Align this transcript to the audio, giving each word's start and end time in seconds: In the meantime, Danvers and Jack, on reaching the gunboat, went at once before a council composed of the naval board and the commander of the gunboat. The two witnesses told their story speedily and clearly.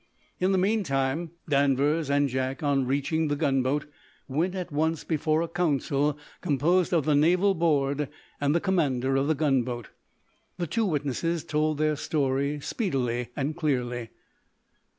In 0.39 0.51
the 0.51 0.57
meantime, 0.57 1.29
Danvers 1.47 2.09
and 2.09 2.27
Jack, 2.27 2.63
on 2.63 2.87
reaching 2.87 3.27
the 3.27 3.35
gunboat, 3.35 3.85
went 4.27 4.55
at 4.55 4.71
once 4.71 5.03
before 5.03 5.43
a 5.43 5.47
council 5.47 6.17
composed 6.41 6.91
of 6.91 7.05
the 7.05 7.13
naval 7.13 7.53
board 7.53 8.09
and 8.39 8.55
the 8.55 8.59
commander 8.59 9.15
of 9.15 9.27
the 9.27 9.35
gunboat. 9.35 9.89
The 10.57 10.65
two 10.65 10.85
witnesses 10.85 11.43
told 11.43 11.77
their 11.77 11.95
story 11.95 12.59
speedily 12.61 13.29
and 13.35 13.55
clearly. 13.55 14.09